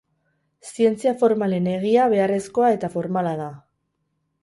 [0.69, 3.51] Zientzia formalen egia beharrezkoa eta formala da.